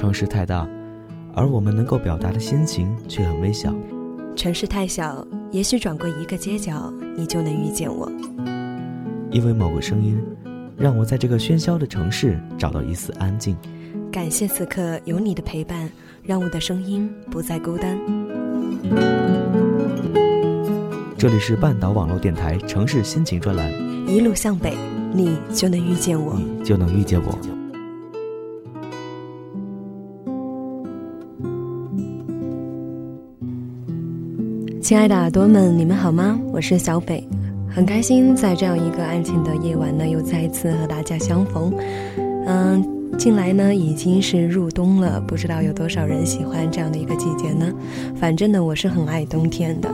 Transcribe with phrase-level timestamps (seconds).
[0.00, 0.66] 城市太大，
[1.34, 3.70] 而我们能够表达的心情却很微小。
[4.34, 8.10] 城市太小，也许转过一个街角，你就能遇见我。
[9.30, 10.18] 因为某个声音，
[10.78, 13.54] 让我在这个喧嚣的城市找到一丝安静。
[14.10, 15.90] 感谢此刻有你的陪伴，
[16.22, 17.98] 让我的声音不再孤单。
[21.18, 23.70] 这里是半岛网络电台城市心情专栏，
[24.08, 24.74] 一路向北，
[25.12, 27.38] 你就能遇见我，你就能遇见我。
[34.82, 36.40] 亲爱的耳朵们，你们好吗？
[36.52, 37.22] 我是小北，
[37.68, 41.72] 很开心在这样一个安静的夜晚呢，又再一次和大家相逢。
[42.46, 42.82] 嗯，
[43.18, 47.70] 近来呢已经是入冬了，不知道有多少人喜欢这样的一个季节呢？
[48.16, 49.90] 反正呢，我是很爱冬天的。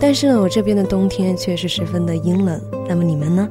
[0.00, 2.60] 但是呢，我这边的冬天却是十分的阴冷。
[2.88, 3.48] 那么你们呢？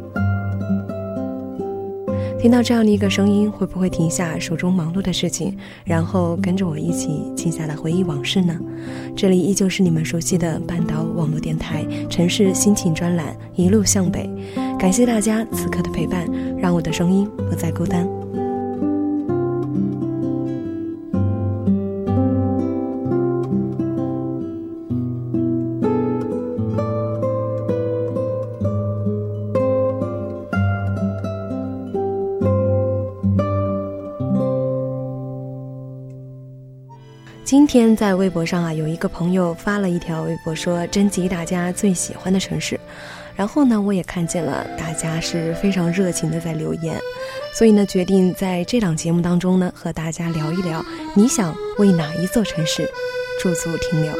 [2.41, 8.57] 听到这样的一个声音，会不会停下手中忙碌的事情，然后跟着我一起静下来回忆往事呢？
[9.13, 14.29] 这里依旧是你们熟悉的半岛网络电台城市心情专栏，一路向北。
[14.79, 16.25] 感谢大家此刻的陪伴，
[16.57, 18.07] 让我的声音不再孤单。
[37.69, 42.79] 天在微博上啊，有一个朋友发了一条微博，说征集大家最喜欢的城市。
[43.35, 46.99] 然后呢，我也看见了大家是非常热情的在留言，
[47.53, 52.89] 所以呢，决定在这档节目当中呢，和大家聊一聊，你想为哪一座城市
[53.39, 54.11] 驻足停留？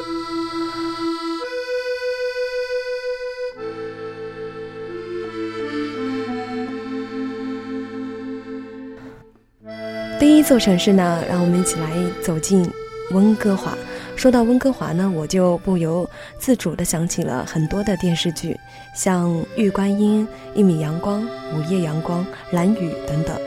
[10.19, 11.89] 第一座城市呢，让我们一起来
[12.22, 12.72] 走进。
[13.11, 13.75] 温哥华，
[14.15, 16.07] 说到温哥华呢，我就不由
[16.38, 18.56] 自主地想起了很多的电视剧，
[18.95, 21.22] 像《玉观音》《一米阳光》
[21.56, 23.39] 《午夜阳光》《蓝雨》等等。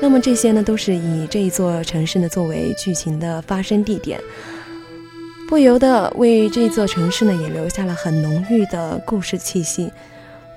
[0.00, 4.20] 那么这些呢，都是以这一座城市呢作为剧情的发生地点，
[5.48, 9.90] 不由得为这座城市呢也留下了很浓郁的故事气息。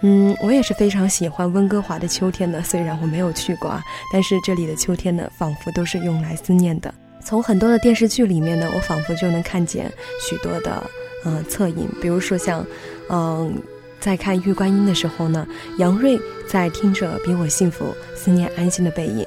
[0.01, 3.81] 嗯，我也是非常喜欢温哥华的秋天的，虽然我没有去过啊，
[4.13, 6.93] 但是这里的秋天呢，仿佛都是用来思念的。
[7.23, 9.91] 从很多的电视剧里面呢，我仿佛就能看见
[10.21, 10.83] 许多的
[11.23, 12.65] 呃侧影，比如说像，
[13.09, 13.53] 嗯，
[13.99, 15.47] 在看《玉观音》的时候呢，
[15.77, 19.25] 杨瑞在听着比我幸福、思念安心的背影。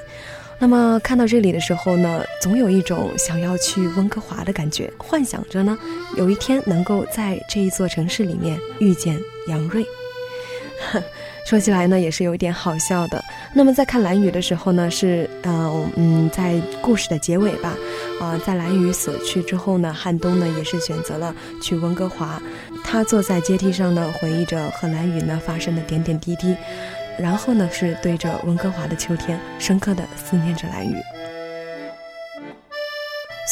[0.58, 5.78] 那么看到这里的时候呢，总有一种想要去温哥华的感觉，幻想着呢，
[6.16, 9.84] 有一天能够在这一座城市里面遇见杨瑞。
[11.44, 13.22] 说起来呢，也是有一点好笑的。
[13.52, 17.76] 那么在看蓝雨的时候呢，是呃嗯，在故事的结尾吧，
[18.20, 22.40] 啊，在蓝雨死去之后呢，汉东呢也是选择了去温哥华。
[22.84, 26.56] 他坐在阶梯上呢，回忆着和蓝雨呢发生的点点滴滴，
[27.18, 30.94] 然后呢是对着温哥华的秋天，深刻的思念着蓝雨。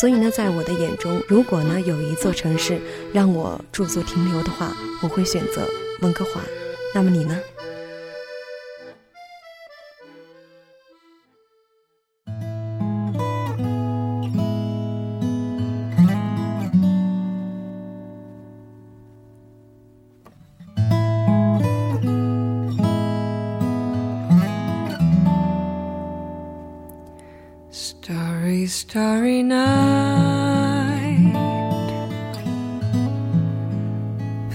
[0.00, 2.80] 所以呢，在我的眼中，如果呢有一座城市
[3.12, 5.68] 让我驻足停留的话，我会选择
[6.00, 6.40] 温哥华。
[6.94, 7.38] 那么你呢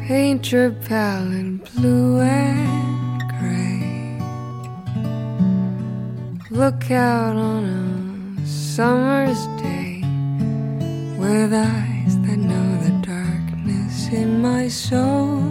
[0.08, 4.20] paint your palette blue and gray.
[6.50, 10.02] Look out on a summer's day
[11.18, 15.44] with eyes that know the darkness in my soul.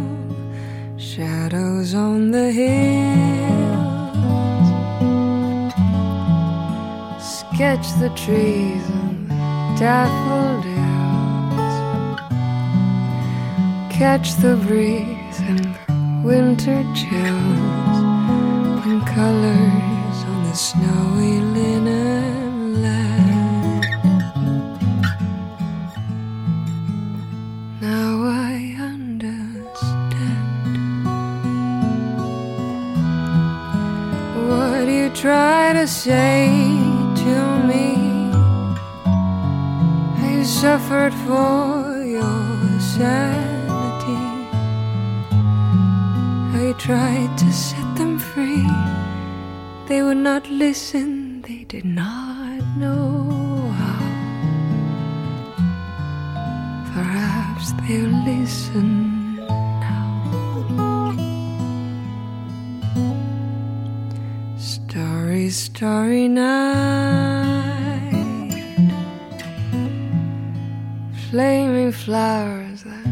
[0.96, 3.94] Shadows on the hill
[7.54, 9.28] sketch the trees and
[9.78, 10.73] daffodils,
[13.98, 17.96] catch the breeze and winter chills
[18.86, 23.86] and colors on the snowy linen land.
[27.80, 30.44] Now I understand
[34.48, 36.48] what you try to say
[37.22, 37.34] to
[37.70, 38.32] me.
[40.18, 43.33] I suffered for your sanity.
[49.94, 54.02] They would not listen, they did not know how.
[56.92, 61.14] Perhaps they'll listen now.
[64.58, 68.10] Starry, starry night,
[71.30, 73.06] flaming flowers that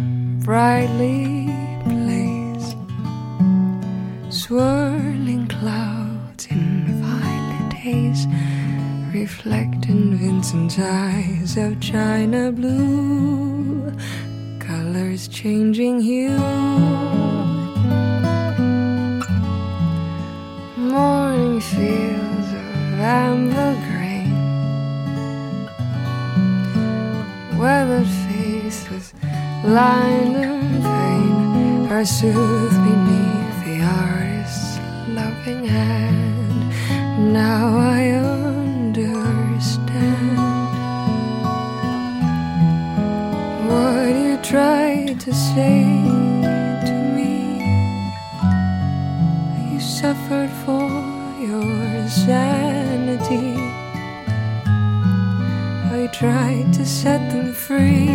[0.44, 1.46] brightly
[1.86, 2.74] blaze.
[4.30, 4.81] Swirl
[9.44, 13.92] reflect in Vincent's eyes of china blue,
[14.60, 16.38] colors changing hue.
[20.76, 24.30] Morning fields of amber grain,
[27.58, 29.12] weathered face with
[29.64, 34.78] line and pain are soothed beneath the artist's
[35.08, 37.32] loving hand.
[37.32, 38.31] Now I
[44.52, 45.82] tried to say
[46.84, 47.56] to me.
[49.72, 50.90] You suffered for
[51.40, 53.56] your sanity.
[55.96, 58.14] I tried to set them free.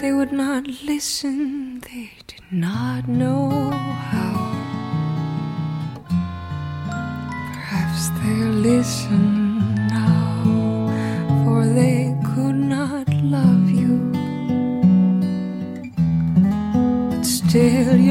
[0.00, 3.70] They would not listen, they did not know
[4.10, 4.34] how.
[7.52, 9.41] Perhaps they'll listen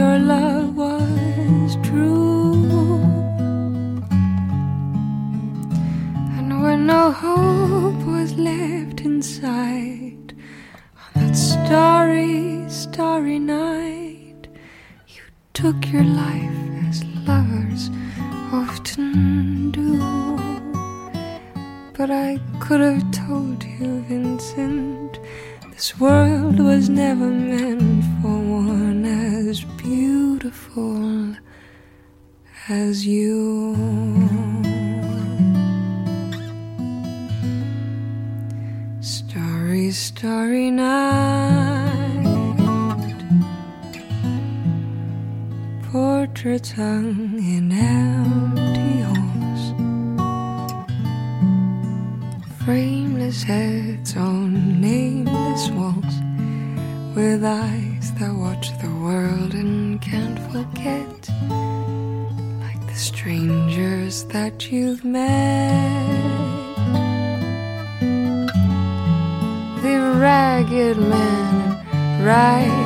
[0.02, 3.04] your love was true.
[6.38, 10.28] And when no hope was left inside,
[11.04, 14.48] on that starry, starry night,
[15.16, 16.60] you took your life
[16.90, 17.84] as lovers
[18.62, 20.00] often do.
[21.96, 25.20] But I could have told you, Vincent,
[25.74, 28.41] this world was never meant for
[29.52, 31.36] as beautiful
[32.70, 33.76] as you.
[39.02, 42.24] Starry, starry night.
[45.92, 49.64] Portraits hung in empty halls.
[52.64, 56.16] Frameless heads on nameless walls.
[57.14, 58.72] With eyes that watch
[59.02, 61.30] world and can't forget.
[62.60, 66.42] Like the strangers that you've met.
[69.82, 71.78] the ragged men
[72.24, 72.81] in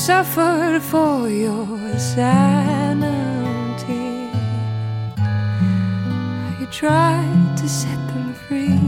[0.00, 3.10] suffered for your sanity.
[6.58, 8.80] You tried to set them free.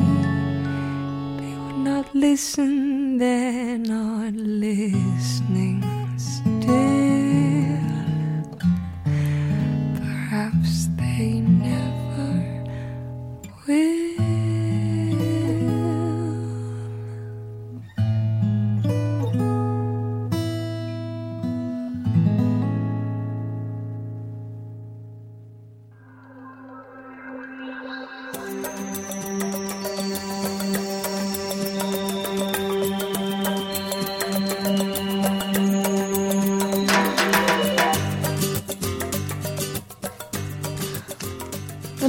[1.38, 5.84] They would not listen, they're not listening
[6.16, 7.01] still.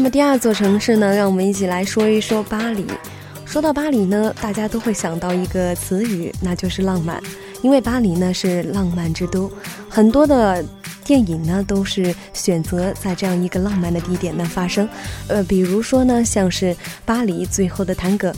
[0.04, 2.86] 那么第二座城市呢，让我们一起来说一说巴黎。
[3.46, 7.24] 说到巴黎呢，大家都会想到一个词语，那就是浪漫。
[7.62, 9.50] 因为巴黎呢是浪漫之都，
[9.88, 10.62] 很多的
[11.06, 14.86] 电影呢都是选择在这样一个浪漫的地点呢发生。
[15.30, 18.34] 呃，比如说呢，像是巴黎最后的探戈。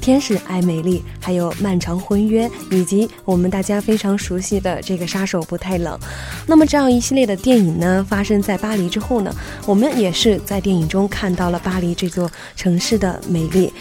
[0.00, 5.98] 天使爱美丽，还有漫长婚约，以及我们大家非常熟悉的这个杀手不太冷。
[6.46, 9.34] 那么这样一系列的电影呢，发生在巴黎之后呢，
[9.66, 13.72] 我们也是在电影中看到了巴黎这座城市的美丽。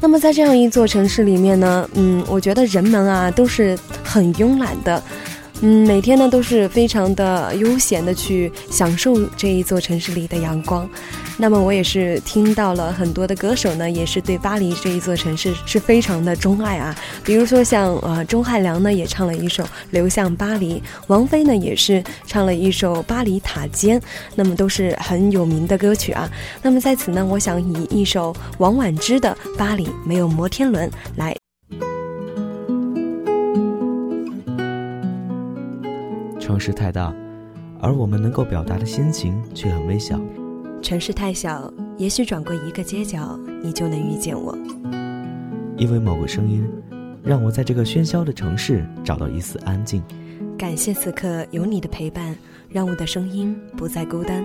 [0.00, 5.02] 那么在这样一座城市里面呢，嗯，我觉得人们啊都是很慵懒的。
[5.66, 10.86] 嗯，每天呢都是非常的悠闲的去享受这一座城市里的阳光。
[11.38, 16.94] 那么我也是听到了很多的歌手呢，也是对巴黎这一座城市是非常的钟爱啊。
[17.24, 20.74] 比如说像呃钟汉良呢也唱了一首《流向巴黎》，
[21.06, 23.98] 王菲呢也是唱了一首《巴黎塔尖》，
[24.34, 26.30] 那么都是很有名的歌曲啊。
[26.60, 31.34] 那么在此呢，我想以一首王菀之的《巴黎没有摩天轮》来。
[36.44, 37.10] 城市太大，
[37.80, 40.20] 而我们能够表达的心情却很微小。
[40.82, 44.54] 城市太小，也许转过一个街角，你就能遇见我。
[45.78, 46.62] 因为某个声音，
[47.22, 50.02] 让我在这个喧嚣的城市找到一丝安静。
[50.58, 52.36] 感谢此刻有你的陪伴，
[52.68, 54.44] 让我的声音不再孤单。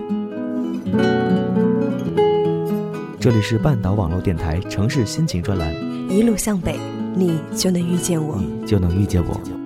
[3.20, 5.70] 这里是半岛网络电台城市心情专栏，
[6.08, 6.78] 一路向北，
[7.14, 9.59] 你就能遇见我，你就能遇见我。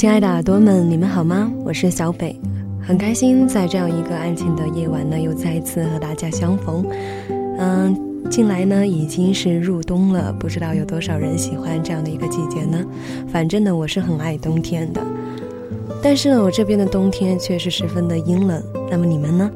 [0.00, 1.52] 亲爱的耳朵们，你们好吗？
[1.62, 2.34] 我是小北，
[2.80, 6.82] 很开心在这样一个安静的夜晚呢，又再一次和大家相逢。
[7.58, 7.94] 嗯，
[8.30, 12.82] 近来呢已经是入冬了，不知道有多少人喜欢这样的一个季节呢？
[13.28, 15.02] 反正呢，我是很爱冬天的，
[16.02, 18.62] 但是呢，我这边的冬天却是十分的阴冷。
[18.90, 19.50] 那么你们呢？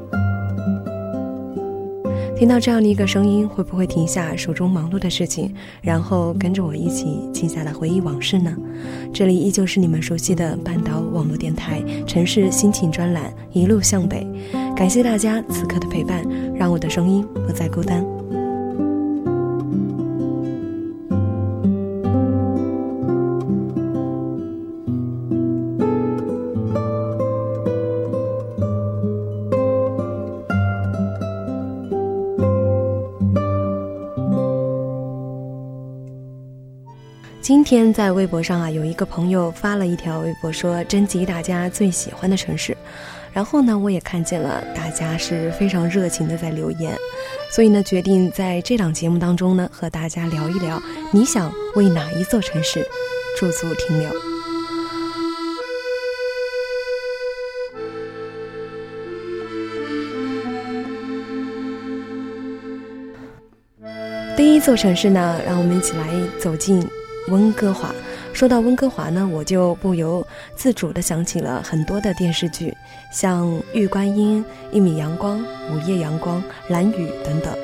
[2.37, 8.55] 听到这样的一个声音，会不会停下手中忙碌的事情，然后跟着我一起静下来回忆往事呢？
[9.12, 14.26] 这里依旧是你们熟悉的半岛网络电台城市心情专栏，一路向北。
[14.75, 16.26] 感谢大家此刻的陪伴，
[16.57, 18.05] 让我的声音不再孤单。
[37.64, 42.76] 天在微博上啊，有一个朋友发了一条微博，说征集大家最喜欢的城市。
[43.33, 46.94] 然后呢，我也看见了大家是非常热情的在留言，
[47.50, 50.80] 所以呢，决定在这档节目当中呢，和大家聊一聊，
[51.11, 52.87] 你想为哪一座城市
[53.37, 54.11] 驻足停留？
[64.37, 66.06] 第一座城市呢，让我们一起来
[66.38, 66.87] 走进。
[67.28, 67.90] 温哥华，
[68.33, 72.76] 说到温哥华呢，我就不由自主地想起了很多的电视剧，
[73.11, 75.40] 像《玉观音》《一米阳光》
[75.73, 77.57] 《午夜阳光》《蓝雨》等等。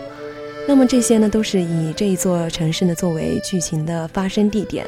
[0.66, 4.86] 那么这些呢，都是以这一座城市呢作为剧情的发生地点，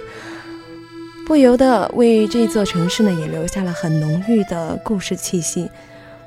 [1.27, 5.71] 不由得为这座城市呢也留下了很浓郁的故事气息。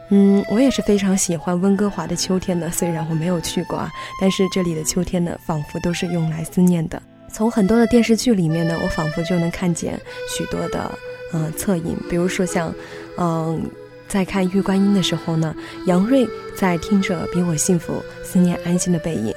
[0.09, 3.89] 嗯，我也是非常喜欢温哥华的秋天的，虽然我没有去过啊，
[4.21, 7.01] 但是这里的秋天呢，仿佛都是用来思念的。
[7.35, 9.99] 从很多的电视剧里面呢，我仿佛就能看见
[10.29, 10.89] 许多的
[11.33, 12.73] 嗯侧影，比如说像，
[13.17, 13.61] 嗯，
[14.07, 15.53] 在看《玉观音》的时候呢，
[15.85, 16.25] 杨瑞
[16.55, 19.35] 在听着比我幸福、思念安心的背影。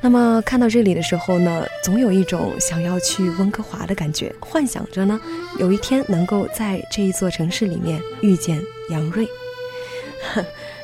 [0.00, 5.20] 那么看到这里的时候呢，总有一种想要去温哥华的感觉，幻想着呢，
[5.58, 9.26] 有一天能够在这一座城市里面遇见杨瑞。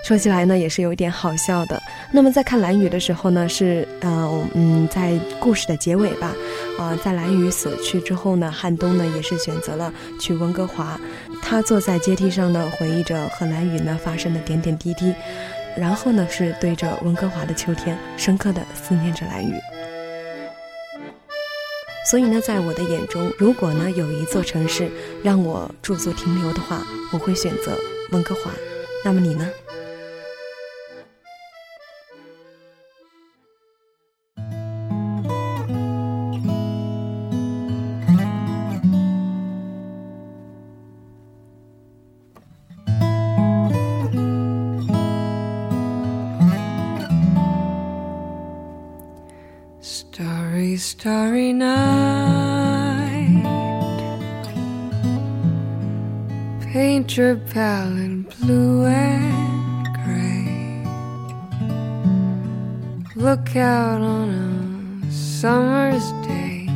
[0.08, 1.82] 说起来呢，也是有一点好笑的。
[2.10, 6.34] 那么在看蓝雨的时候呢，是呃嗯，在故事的结尾吧，
[6.78, 10.98] 啊，在蓝雨死去之后呢，汉东呢也是选择了去温哥华，
[11.42, 15.14] 他坐在阶梯上呢，回忆着和蓝雨呢发生的点点滴滴，
[15.76, 19.52] 然后呢是对着温哥华的秋天，深刻的思念着蓝雨。
[22.10, 24.90] 所以呢，在我的眼中，如果呢有一座城市
[25.22, 27.78] 让我驻足停留的话，我会选择
[28.12, 28.50] 温哥华。
[29.04, 29.46] 那么你呢
[57.16, 60.84] Your palette blue and gray.
[63.16, 66.68] Look out on a summer's day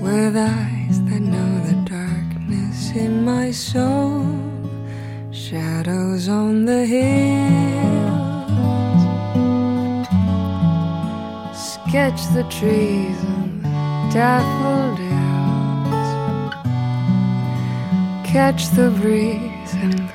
[0.00, 4.24] with eyes that know the darkness in my soul.
[5.32, 7.36] Shadows on the hills.
[11.74, 13.62] Sketch the trees and
[14.14, 14.95] daffodils.
[18.36, 20.06] catch the breeze and the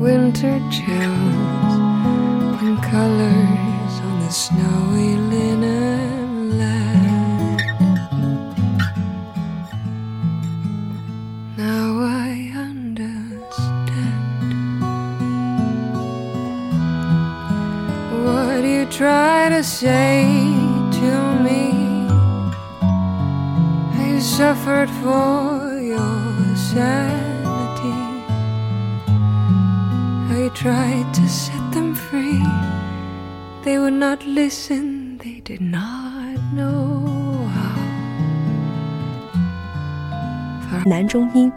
[0.00, 1.74] winter chills
[2.64, 7.62] and colors on the snowy linen land.
[11.56, 11.88] Now
[12.26, 13.62] I understand
[18.24, 20.24] what you try to say
[20.98, 21.12] to
[21.46, 21.62] me.
[24.04, 27.17] I suffered for your sad.
[30.60, 32.42] Tried to set them free.
[33.64, 37.46] They would not listen, they did not know
[40.68, 40.82] how.
[40.84, 41.52] 男中音，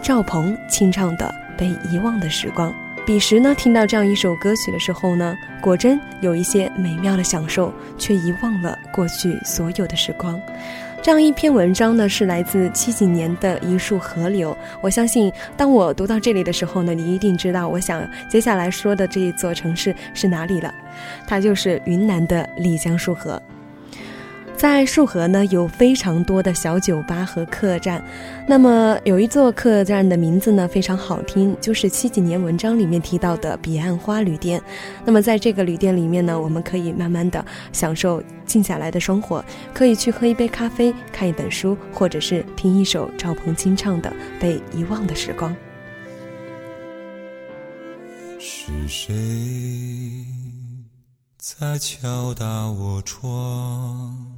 [0.00, 2.70] 赵鹏清唱的《被遗忘的时光》。
[3.04, 10.40] 彼时呢，听到这样一首歌曲的时候呢，果真有一些美妙的享受，却遗忘了过去所有的时光。
[11.00, 14.56] 这样一篇文章呢，是来自七几年的一束河流。
[14.82, 20.74] 我相信，当我读到这里的时候呢，你一定知道我想接下来说的这一座城市是哪里了，
[21.26, 23.40] 它就是云南的丽江束河。
[24.58, 28.04] 在束河呢，有非常多的小酒吧和客栈。
[28.44, 34.60] 那么有一座客栈的名字呢非常好听，就是七几年文章里面提到的彼岸花旅店。
[35.04, 44.10] 那么在这个旅店里面呢，我们可以慢慢的享受静下来的生活，可以去喝一杯咖啡，看一本书，或者是听一首赵鹏清唱的
[44.40, 45.54] 《被遗忘的时光》。
[48.40, 49.14] 是谁
[51.38, 54.37] 在敲打我窗？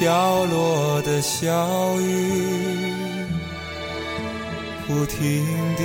[0.00, 2.42] 飘落的小雨，
[4.86, 5.44] 不停
[5.76, 5.84] 地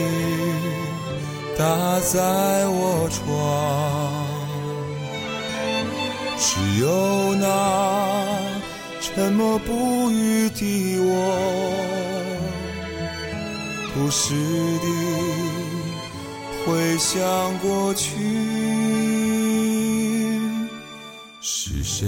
[1.58, 4.26] 打在我窗。
[6.38, 8.40] 只有那
[9.02, 11.12] 沉默不语的我，
[13.94, 14.34] 不时
[14.80, 14.88] 地
[16.66, 17.20] 回想
[17.60, 18.16] 过去，
[21.42, 22.08] 是谁？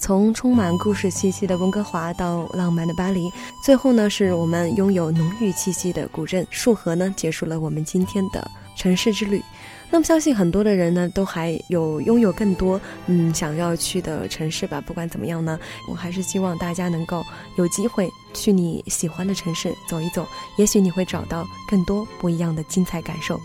[0.00, 3.30] 从充满故事气息的温哥华到浪漫的巴黎，
[3.62, 9.42] 最后呢，是我们拥有浓郁气息的古镇束河呢，结束了我们今天的城市之旅。
[9.90, 14.80] 那么，相信很多的人呢，都还有拥有更多嗯想要去的城市吧。
[14.80, 15.58] 不管怎么样呢，
[15.88, 17.22] 我还是希望大家能够
[17.56, 23.38] 有机会去你喜欢的城市走一走，也许你会找到更多不一样的精彩感受。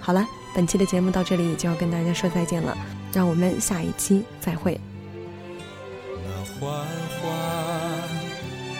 [0.00, 2.76] 好了，本期的节目到这里就要跟大家说再见了，
[3.12, 4.78] 让我们下一期再会。
[6.60, 6.70] 缓
[7.20, 7.22] 缓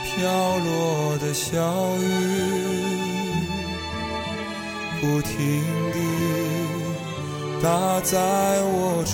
[0.05, 0.13] 飘
[0.59, 1.53] 落的小
[1.99, 2.03] 雨，
[5.01, 5.99] 不停地
[7.63, 8.13] 打在
[8.63, 9.13] 我窗。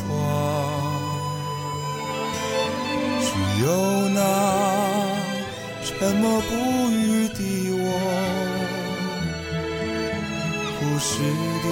[3.23, 3.29] 只
[3.65, 3.69] 有
[4.11, 4.19] 那
[5.85, 6.51] 沉默不
[6.91, 7.41] 语的
[7.73, 7.85] 我，
[10.79, 11.09] 不时
[11.63, 11.67] 地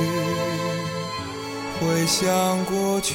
[1.78, 2.24] 回想
[2.64, 3.14] 过去。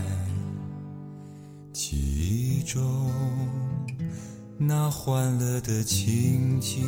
[2.71, 3.11] 中
[4.57, 6.85] 那欢乐的情景，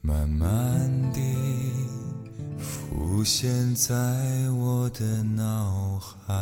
[0.00, 1.20] 慢慢地
[2.58, 3.92] 浮现在
[4.52, 6.34] 我的脑海。